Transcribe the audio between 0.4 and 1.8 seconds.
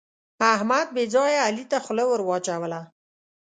احمد بې ځایه علي ته